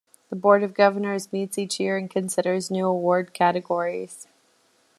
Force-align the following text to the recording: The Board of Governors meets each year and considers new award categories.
The 0.31 0.35
Board 0.35 0.63
of 0.63 0.73
Governors 0.73 1.31
meets 1.31 1.59
each 1.59 1.79
year 1.79 1.95
and 1.95 2.09
considers 2.09 2.71
new 2.71 2.87
award 2.87 3.35
categories. 3.35 4.25